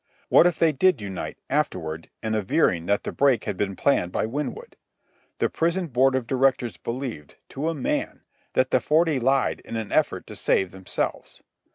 [0.29, 4.25] What if they did unite, afterward, in averring that the break had been planned by
[4.25, 4.75] Winwood?
[5.37, 8.21] The Prison Board of Directors believed, to a man,
[8.53, 11.43] that the forty lied in an effort to save themselves.